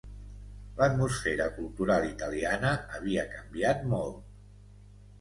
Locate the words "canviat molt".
3.39-4.21